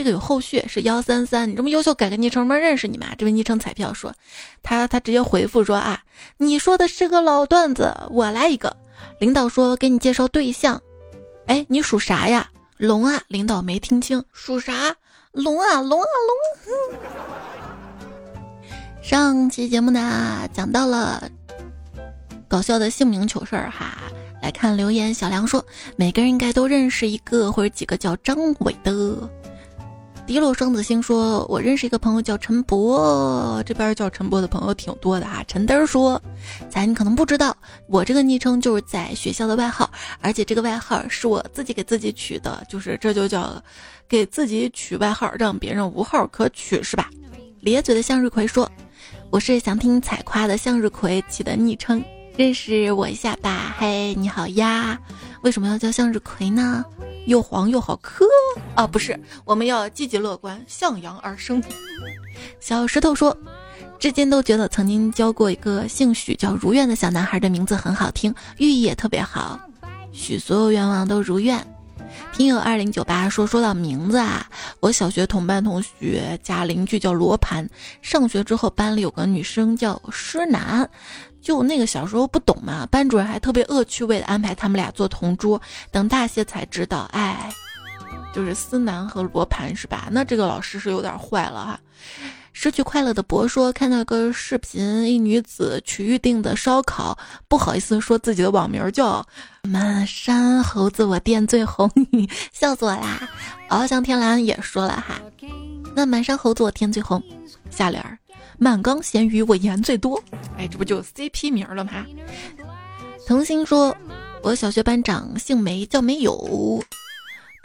[0.00, 2.56] 这个有后续，是幺三三，你这么优秀，改个昵称吗？
[2.56, 3.08] 认识你吗？
[3.18, 4.14] 这位昵称彩票说，
[4.62, 6.00] 他他直接回复说啊，
[6.38, 8.74] 你说的是个老段子，我来一个。
[9.18, 10.80] 领导说给你介绍对象，
[11.48, 12.48] 哎，你属啥呀？
[12.78, 13.20] 龙啊！
[13.28, 14.96] 领导没听清，属啥？
[15.32, 16.98] 龙啊龙啊龙！
[19.02, 21.30] 上期节目呢，讲到了
[22.48, 23.98] 搞笑的姓名糗事儿哈，
[24.40, 25.62] 来看留言，小梁说，
[25.96, 29.30] 每个人应该都认识一个或者几个叫张伟的。
[30.30, 36.22] 滴落双子星说：“我认识一个朋友叫陈博，这边叫陈博的朋友挺多的啊。”陈灯说
[36.70, 37.56] ：“咱你可能不知道，
[37.88, 39.90] 我这个昵称就是在学校的外号，
[40.20, 43.60] 而且这个外号是我自己给自己取的，就是这就叫
[44.08, 47.10] 给自己取外号，让别人无号可取，是吧？”
[47.60, 48.70] 咧嘴的向日葵说
[49.30, 52.00] ：“我是想听彩夸的向日葵起的昵称，
[52.36, 54.96] 认识我一下吧。”嘿，你好呀，
[55.42, 56.84] 为什么要叫向日葵呢？
[57.30, 58.24] 又黄又好磕
[58.74, 58.84] 啊！
[58.84, 61.62] 不是，我们要积极乐观，向阳而生。
[62.58, 63.36] 小石头说，
[64.00, 69.60] 至今都觉得曾经教过一个姓许叫如愿的小男孩的名字很好听，寓意也特别好，
[70.10, 71.64] 许所有愿望都如愿。
[72.32, 77.68] 听友二零九八说，说到名字啊，我小学同班同学家邻居叫罗盘，
[78.02, 80.88] 上学之后班里有个女生叫施楠。
[81.42, 85.60] 就那个小时候不懂嘛，班主任还特别恶趣味的安排他们俩做同桌。
[85.90, 87.50] 等大些才知道，哎，
[88.32, 90.08] 就是思南和罗盘是吧？
[90.10, 91.80] 那这个老师是有点坏了哈。
[92.52, 97.16] 失去快乐的博说看到个视频，一女子取预定的烧烤，
[97.48, 99.24] 不好意思说自己的网名叫
[99.62, 101.90] 满山猴子，我店最红，
[102.52, 103.28] 笑死我啦！
[103.68, 105.20] 翱翔天蓝也说了哈，
[105.94, 107.22] 那满山猴子我店最红，
[107.70, 108.18] 下联儿。
[108.58, 110.22] 满缸咸鱼，我盐最多。
[110.58, 112.04] 哎，这不就 CP 名了吗？
[113.26, 113.96] 童星说，
[114.42, 116.82] 我小学班长姓梅，叫梅友。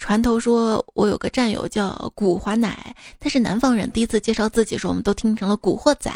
[0.06, 3.90] 船头说我有个战友叫古华奶，他是南方人。
[3.90, 6.12] 第一次介绍自己时，我们都听成了古惑仔。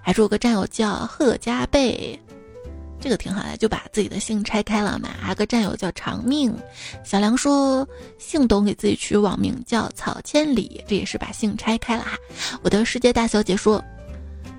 [0.00, 2.16] 还说有个战友叫贺家贝，
[3.00, 5.08] 这个挺好的，就把自己的姓拆开了嘛。
[5.20, 6.56] 还有个战友叫长命。
[7.02, 7.84] 小梁说
[8.16, 12.16] 姓董，给自己取网名叫草千里，这也是把姓拆开了哈。
[12.62, 13.82] 我的世界大小姐说。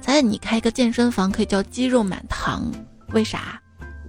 [0.02, 2.70] 在你开个健身房可以叫肌肉满堂，
[3.14, 3.58] 为啥？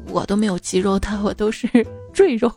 [0.08, 1.68] 我都没有肌肉的，我都是
[2.12, 2.50] 赘肉。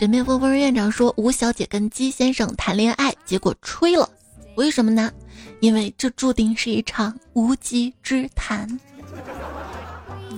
[0.00, 4.08] 枕面风风院长说，吴小姐跟姬先生谈恋爱，结果吹了，
[4.56, 5.12] 为什么呢？
[5.60, 8.66] 因为这注定是一场无稽之谈。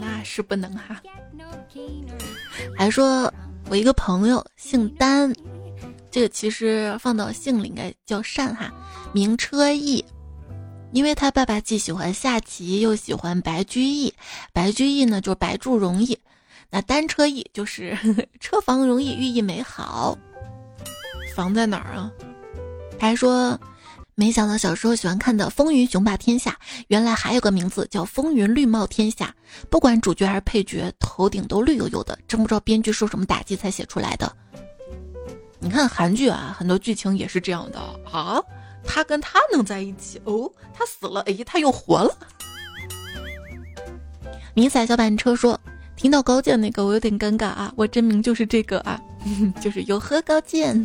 [0.00, 1.00] 那是不能哈。
[2.76, 3.32] 还说
[3.70, 5.32] 我一个朋友姓丹，
[6.10, 8.68] 这个其实放到姓里应该叫单哈，
[9.12, 10.04] 名车毅。
[10.90, 14.12] 因为他爸爸既喜欢下棋，又喜欢白居易。
[14.52, 16.18] 白居易呢，就是白住容易；
[16.74, 17.94] 那单车易就是
[18.40, 20.16] 车房容易，寓意美好。
[21.36, 22.10] 房在哪儿啊？
[22.98, 23.60] 还说，
[24.14, 26.50] 没想到小时候喜欢看的《风云雄霸天下》，
[26.88, 29.26] 原来还有个名字叫《风云绿帽天下》。
[29.68, 34.34] 不管主角还是配角，头顶都绿油油的，真不知道编剧受什么打击才写出来的。
[35.58, 37.78] 你看韩剧啊，很多剧情也是这样的
[38.10, 38.42] 啊。
[38.82, 42.16] 他跟他能在一起哦，他死了，哎，他又活了。
[44.54, 45.58] 迷彩小板车说
[46.02, 49.00] ：“听到高见那个，我有点尴尬啊，我真名就是这个啊，
[49.62, 50.76] 就是有何高见。”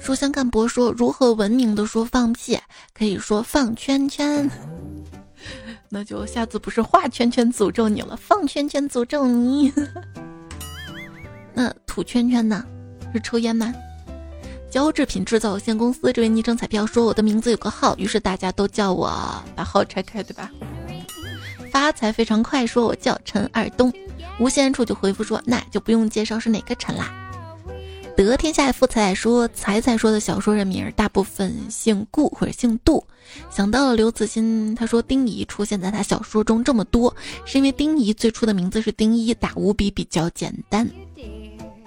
[0.00, 2.58] 书香干博说：“如何文明的说放屁？
[2.92, 4.50] 可以说放圈圈。
[5.88, 9.72] 那就下次不是画圈圈诅咒你了，放圈圈诅咒你。
[11.54, 12.66] 那吐圈圈呢？
[13.14, 13.72] 是抽烟吗？”
[14.68, 19.08] 胶制品制造有限公司这位昵称彩票说我的名字有个号，于是大家都叫我
[19.54, 20.50] 把号拆开，对吧？
[21.74, 23.92] 发财非常快，说我叫陈二东。
[24.38, 27.12] 无限处就回复说那就不用介绍是哪个陈啦。
[28.16, 33.04] 得天下富财说彩彩说的小说人名大部分姓顾或者姓杜，
[33.50, 37.12] 想到了刘慈欣，他说丁仪出现在他小说中这么多，
[37.44, 40.88] 是因为丁仪最初的名字是丁一，打五笔比较简单。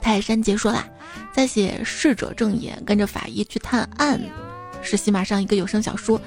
[0.01, 0.85] 泰山杰说啦，
[1.33, 4.19] 在写逝者正言，跟着法医去探案，
[4.81, 6.19] 是喜马上一个有声小说。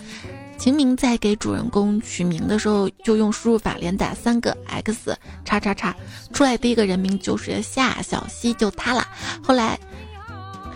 [0.60, 5.96] 秦明在给主人公取名的时候，就用输入法连打三个 X 叉叉叉，
[6.34, 9.08] 出来第一个人名就是夏小溪，就他了。
[9.42, 9.80] 后来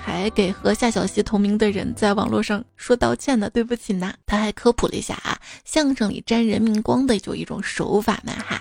[0.03, 4.15] 还给和夏小溪同名的人在网络上说道歉呢，对不起呢。
[4.25, 8.59] 他还科普了一下啊，相声里沾人名光的就一种手法嘛哈。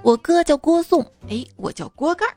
[0.00, 2.34] 我哥叫郭颂，哎，我叫郭盖儿。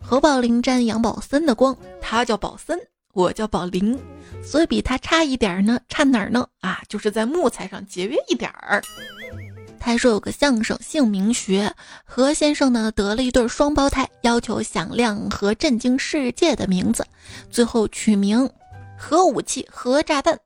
[0.00, 2.76] 侯宝林沾杨宝森的光，他叫宝森，
[3.18, 3.98] 我叫宝林，
[4.44, 6.46] 所以比他差一点呢，差哪儿呢？
[6.60, 8.80] 啊，就是在木材上节约一点儿。
[9.80, 17.04] 他还说有个相声姓名学，何先生呢得了一对双胞胎，要求响亮和震惊世界的名字，
[17.50, 18.48] 最后取名
[18.96, 20.38] 核武器、核炸弹。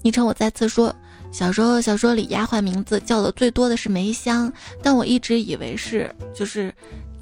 [0.00, 0.94] 昵称我再次说，
[1.30, 4.50] 小时候小说里丫鬟名字叫的最多的是梅香，
[4.82, 6.72] 但我一直以为是就是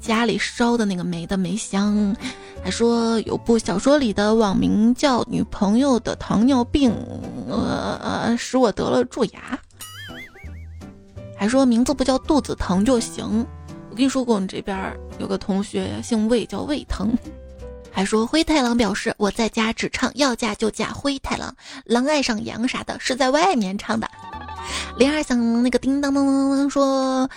[0.05, 2.15] 家里烧的那个煤的煤香。
[2.63, 6.91] 还说有部小说里的网名叫女朋友的糖尿病，
[7.49, 9.59] 呃，使我得了蛀牙。
[11.37, 13.45] 还说名字不叫肚子疼就行。
[13.89, 17.15] 我跟你说过，我们这边有个同学姓魏，叫魏疼。
[17.91, 24.09] 还说灰太狼表示我在家只唱要嫁就嫁灰太狼，狼爱上羊啥的是在外面唱的。
[24.97, 27.29] 铃儿响那个叮当当当当说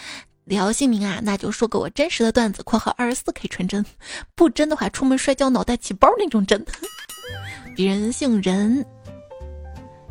[0.48, 3.84] 聊姓名啊，那就说个我真实的段子（括号二十四 K 纯真），
[4.34, 6.64] 不真的话出门摔跤脑袋起包那种真。
[7.76, 8.84] 别人姓任。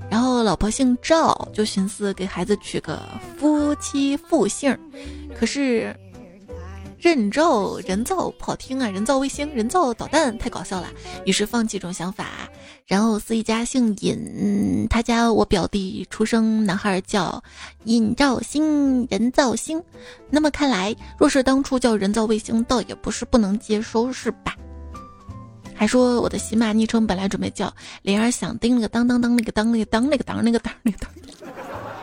[0.10, 3.02] 然后老婆姓赵，就寻思给孩子取个
[3.38, 4.78] 夫妻复姓，
[5.38, 5.94] 可是
[7.00, 10.88] 人造人造不好听啊，人造卫星、人造导弹太搞笑了，
[11.26, 12.26] 于是放弃这种想法。
[12.86, 17.44] 然后司仪家姓尹，他家我表弟出生男孩叫
[17.84, 19.82] 尹兆星，人造星。
[20.30, 24.56] 那么看来，若是当初叫人造卫星，倒也不是不能接受，是吧？
[25.76, 31.12] 还说我的喜马昵称本来准备叫灵儿响叮那个当当当那个当那个当那个当那个当那个当，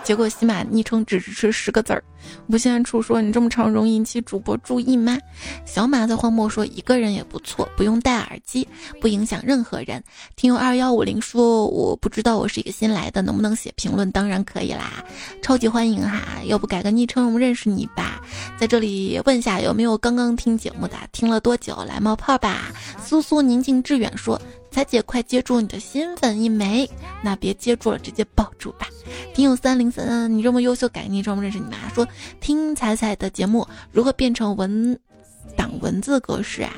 [0.05, 2.05] 结果喜马昵称只支持十个字儿。
[2.47, 5.19] 无限处说你这么长容易引起主播注意吗？
[5.67, 8.67] 小马在荒漠说一个人也不错，不用戴耳机，
[9.01, 10.03] 不影响任何人。
[10.37, 14.11] 听友二幺五零说我不知道我是一个新来的，能不能写评论？
[14.11, 15.05] 当然可以啦，
[15.43, 16.23] 超级欢迎哈！
[16.47, 18.23] 要不改个昵称，我们认识你吧。
[18.59, 22.73] 在这里问下有没有刚刚听节目的，听了多久来冒泡吧？
[23.05, 24.41] 苏苏宁静致远说。
[24.75, 26.91] 彩姐，快接住你的新粉一枚！
[27.23, 28.89] 那别接住了，直接抱住吧。
[29.33, 31.77] 听友三零三，你这么优秀，改昵称认识你吗？
[31.95, 32.05] 说
[32.41, 34.99] 听彩彩的节目如何变成文
[35.57, 36.73] 档文字格式啊？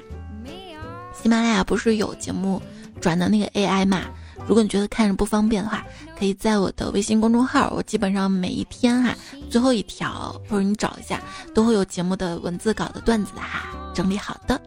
[1.15, 2.61] 喜马拉雅不是有节目
[3.01, 4.03] 转的那个 AI 嘛？
[4.47, 5.83] 如果你觉得看着不方便的话，
[6.19, 9.15] 可以在我的微信公众号，我基本上每一天哈
[9.49, 11.19] 最后一条，或者你找一下，
[11.55, 14.61] 都会有节目的文字稿的段子的哈，整理好的。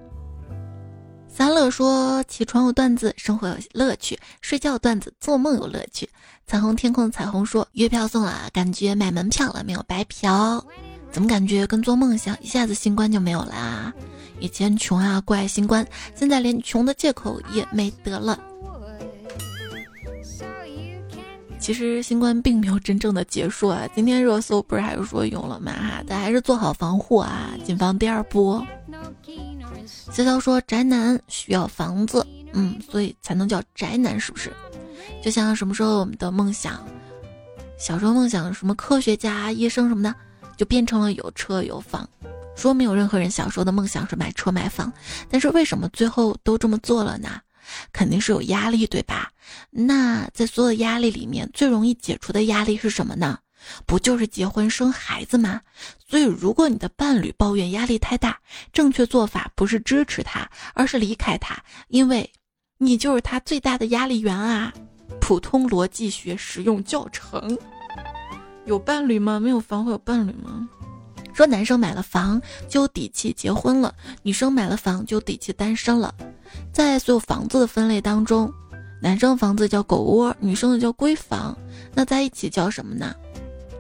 [1.40, 6.06] 三乐说：“起床有段子，生活有乐趣；睡觉段子，做梦有乐趣。”
[6.46, 10.62] 彩虹天空彩虹说：“月票送了，感觉买门票了，没有白嫖。
[11.14, 12.38] 怎么感觉跟做梦像？
[12.42, 13.94] 一下子新冠就没有了啊！
[14.42, 18.38] 以前穷啊，怪新冠，现在连穷的借口也没得了。
[21.60, 23.88] 其实新冠并没有真正的结束啊！
[23.94, 25.74] 今天热搜不是还是说有了吗？
[25.74, 28.66] 哈，咱还是做好防护啊，谨防第二波。”
[30.12, 34.52] 潇潇说：“宅男需要房子，嗯，所以才能叫宅男，是不是？
[35.22, 36.84] 就像什么时候我们的梦想，
[37.78, 40.16] 小时候梦想什么科学家、医生什么的，
[40.58, 42.08] 就变成了有车有房。
[42.56, 44.92] 说没有任何人小时候的梦想是买车买房，
[45.30, 47.30] 但是为什么最后都这么做了呢？
[47.92, 49.32] 肯定是有压力，对吧？
[49.70, 53.40] 那在所有压力里面，最容易解除的压力是什么呢？”
[53.86, 55.60] 不就是结婚生孩子吗？
[56.08, 58.40] 所以，如果你的伴侣抱怨压力太大，
[58.72, 62.32] 正确做法不是支持他，而是离开他，因为
[62.78, 64.74] 你就是他最大的压力源啊！
[65.20, 67.58] 普通逻辑学实用教程。
[68.66, 69.42] 有伴侣吗？
[69.42, 70.70] 没有房会有伴侣吗？
[71.34, 76.16] 说男生买了房就有底气结婚了，女生买了房就有底气单身了。
[76.72, 78.52] 在所有房子的分类当中，
[79.02, 81.58] 男生房子叫狗窝，女生的叫闺房，
[81.94, 83.14] 那在一起叫什么呢？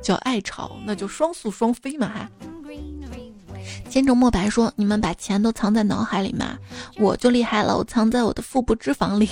[0.01, 2.07] 叫爱巢，那就双宿双飞嘛！
[2.07, 2.29] 哈。
[3.89, 6.57] 千城墨白说：“你们把钱都藏在脑海里吗？
[6.97, 9.29] 我就厉害了，我藏在我的腹部脂肪里，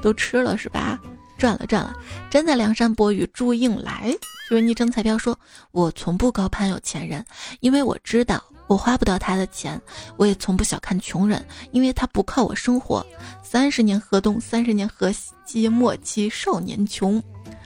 [0.00, 0.98] 都吃了是吧？
[1.36, 1.94] 赚了赚了！
[2.30, 4.14] 真在梁山伯与祝英来。”
[4.48, 5.38] 这位昵称彩票说
[5.72, 7.24] ：“我从不高攀有钱人，
[7.60, 9.80] 因为我知道我花不到他的钱。
[10.16, 13.04] 我也从不小看穷人，因为他不靠我生活。
[13.42, 15.12] 三十年河东，三十年河
[15.44, 17.22] 西，莫欺少年穷。”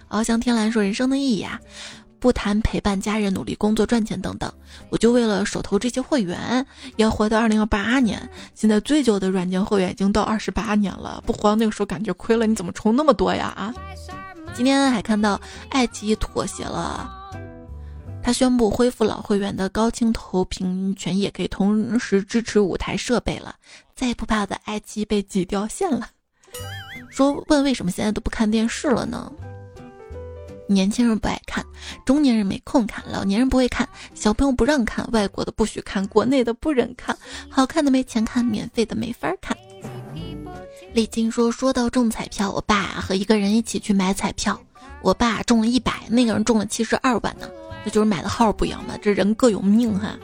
[0.08, 1.60] 翱翔天蓝说：“人生的意义啊。”
[2.18, 4.50] 不谈陪伴家人、努力工作赚钱等等，
[4.88, 6.66] 我就为了手头这些会员，
[6.96, 8.28] 要活到二零二八年。
[8.54, 12.46] 现在最久的软件会员已经到二十八年了，不活到那个时候感觉亏了。
[12.46, 13.52] 你怎么充那么多呀？
[13.54, 13.74] 啊！
[14.54, 17.25] 今天还看到爱奇艺妥协了，
[18.26, 23.54] 他宣布恢复老会员的高清投屏权，也可以同时支持五台设备了，
[23.94, 26.08] 再也不怕的爱奇艺被挤掉线了。
[27.08, 29.30] 说问为什么现在都不看电视了呢？
[30.68, 31.64] 年轻人不爱看，
[32.04, 37.16] 中年人没空看，老年人不会看，小朋友不让看，外国的不许看，国内的不忍看，
[37.48, 39.56] 好看的没钱看，免费的没法看。
[40.92, 44.60] 李晶说：“说到中彩票，我爸和一个人一起去买彩票，
[45.00, 47.48] 我爸中了一百，那个人中了七十二万呢，
[47.86, 50.18] 那就是买的号不一样嘛，这人各有命哈。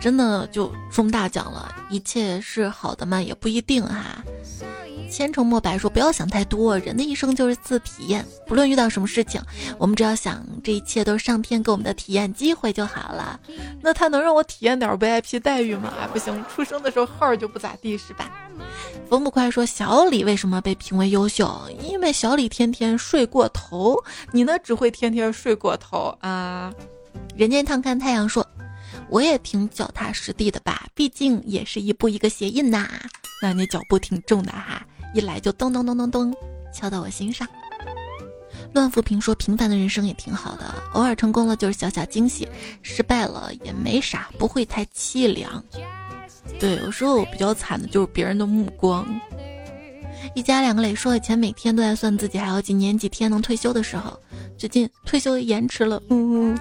[0.00, 3.20] 真的就中大奖了，一切是好的吗？
[3.20, 4.24] 也不一定哈。”
[5.14, 8.26] 千愁莫白说：“不要想太多，人的一生就是次体验。
[8.48, 9.40] 不论遇到什么事情，
[9.78, 13.38] 我们只要想这一切都是上天给我们的体验机会就好了。
[13.80, 15.92] 那他能让我体验点 VIP 待遇吗？
[16.12, 18.28] 不行，出生的时候号就不咋地，是吧？”
[19.08, 21.48] 冯不快说：“小李为什么被评为优秀？
[21.80, 23.96] 因为小李天天睡过头，
[24.32, 26.74] 你呢只会天天睡过头啊。”
[27.36, 28.44] 人间趟看太阳说
[29.08, 32.88] ：“我也挺脚踏实地的吧，毕竟也是一步一个鞋印呐。
[33.40, 34.84] 那你脚步挺重的哈。”
[35.14, 36.34] 一来就咚咚咚咚咚，
[36.72, 37.46] 敲到我心上。
[38.72, 42.48] 乱富平说：“平凡的人生也挺好的，偶尔成功了就是小小惊喜，
[42.82, 45.64] 失败了也没啥，不会太凄凉。”
[46.58, 49.06] 对，有时候比较惨的就是别人的目光。
[50.34, 54.18] 一家两个磊说：“以前每天都在算自己还有几年几天能退休的时候，
[54.58, 56.58] 最近退休延迟了。”嗯，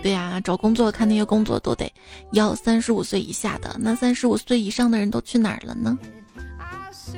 [0.00, 1.92] 对呀，找工作看那些工作都得
[2.32, 5.98] 要三十五岁以下的，那三十五岁以上的人都去哪儿了呢？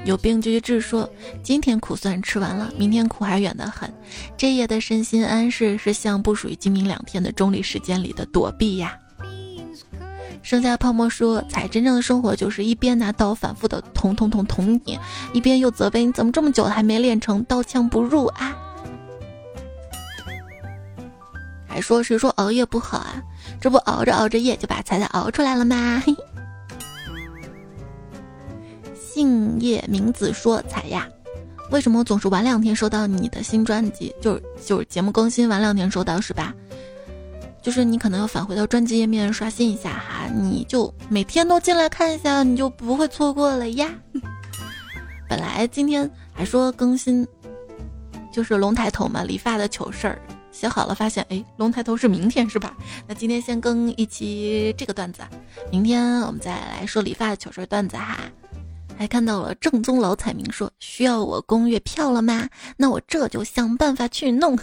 [0.04, 0.80] 有病就去治。
[0.80, 1.08] 说
[1.42, 3.92] 今天苦算吃完了，明天苦还远得很。
[4.36, 8.96] 这夜的身心安适，是像不属于今明两天的中立时间里的躲避呀。
[10.42, 14.98] 剩下泡沫说，才真正的生活就是一边拿刀反复的捅捅捅捅你，
[15.34, 18.56] 一边又责备你怎么这么久还没练成刀枪不入啊。
[21.68, 23.22] 还说谁说熬夜不好啊？
[23.60, 26.02] 这不熬着熬着夜就把彩彩熬出来了吗？
[26.04, 26.16] 嘿。
[29.12, 31.08] 敬业明子说：“彩呀，
[31.70, 34.14] 为什么总是晚两天收到你的新专辑？
[34.20, 36.54] 就是就是节目更新晚两天收到是吧？
[37.62, 43.88] 就是你可能要返回到专辑页面刷新一下哈，你就每天都进来看一下，你就不会错过了呀。
[45.28, 47.26] 本来今天还说更新，
[48.32, 50.18] 就是龙抬头嘛，理发的糗事儿
[50.50, 52.74] 写好了，发现哎，龙抬头是明天是吧？
[53.06, 55.20] 那今天先更一期这个段子，
[55.70, 58.18] 明天我们再来说理发的糗事段子哈。”
[59.00, 62.46] 还看到了正宗老彩民说需要我供月票了吗？
[62.76, 64.58] 那我这就想办法去弄。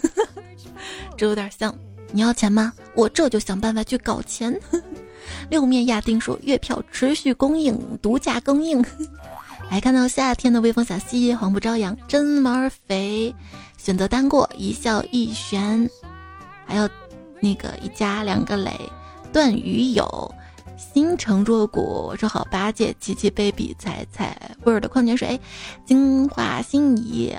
[1.17, 1.75] 这有点像
[2.11, 2.71] 你要钱吗？
[2.93, 4.55] 我这就想办法去搞钱。
[5.49, 8.85] 六面亚丁说月票持续供应，独家供应。
[9.67, 13.33] 还看到夏天的微风小溪，黄不朝阳，真毛肥，
[13.75, 15.89] 选择单过，一笑一悬。
[16.63, 16.87] 还有
[17.39, 18.71] 那个一家两个磊，
[19.33, 20.31] 段鱼友。
[20.77, 25.39] 心诚若谷，我说好八戒，琪琪 baby，彩彩味儿的矿泉水，
[25.85, 27.35] 金华心仪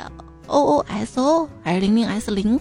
[0.48, 2.58] ，o o s o 还是零零 s 零？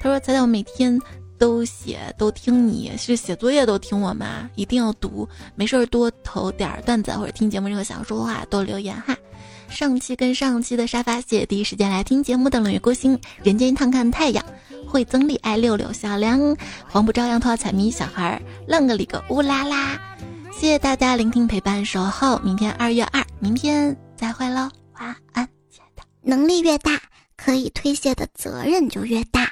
[0.00, 0.98] 他说彩彩，我每天
[1.38, 4.50] 都写都听你，是写作业都听我吗？
[4.56, 9.16] 一定要读，没事儿多投点段子或者听节目任何想说话多留言哈。
[9.68, 14.44] 上期跟上期的沙发蟹，第一时间来听节目的冷月孤星，人间一趟看太阳。
[14.86, 16.56] 会增丽爱六六小梁，
[16.88, 19.98] 黄不朝阳头彩迷小孩，愣个里个乌拉拉，
[20.52, 24.68] 谢谢大家聆听陪伴守候，明天二月二，明天再会喽，
[24.98, 26.02] 晚安，亲爱的。
[26.22, 27.00] 能力越大，
[27.36, 29.42] 可以推卸的责任就越大。